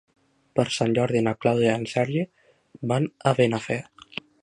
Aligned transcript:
Per 0.59 0.63
Sant 0.75 0.95
Jordi 0.99 1.21
na 1.27 1.35
Clàudia 1.45 1.75
i 1.75 1.81
en 1.81 1.85
Sergi 1.93 2.25
van 2.93 3.09
a 3.33 3.39
Benafer. 3.43 3.83